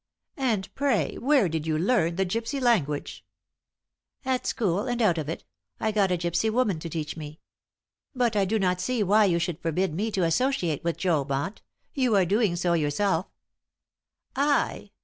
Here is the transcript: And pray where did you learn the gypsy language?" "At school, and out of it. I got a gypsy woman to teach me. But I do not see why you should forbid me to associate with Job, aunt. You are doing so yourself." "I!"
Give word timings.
And 0.37 0.73
pray 0.73 1.19
where 1.19 1.47
did 1.47 1.67
you 1.67 1.77
learn 1.77 2.15
the 2.15 2.25
gypsy 2.25 2.59
language?" 2.59 3.23
"At 4.25 4.47
school, 4.47 4.87
and 4.87 4.99
out 4.99 5.19
of 5.19 5.29
it. 5.29 5.43
I 5.79 5.91
got 5.91 6.11
a 6.11 6.17
gypsy 6.17 6.49
woman 6.51 6.79
to 6.79 6.89
teach 6.89 7.15
me. 7.15 7.39
But 8.15 8.35
I 8.35 8.45
do 8.45 8.57
not 8.57 8.81
see 8.81 9.03
why 9.03 9.25
you 9.25 9.37
should 9.37 9.59
forbid 9.59 9.93
me 9.93 10.09
to 10.09 10.23
associate 10.23 10.83
with 10.83 10.97
Job, 10.97 11.31
aunt. 11.31 11.61
You 11.93 12.15
are 12.15 12.25
doing 12.25 12.55
so 12.55 12.73
yourself." 12.73 13.27
"I!" 14.35 14.89